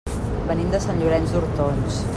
[0.47, 2.05] Venim de Sant Llorenç d'Hortons.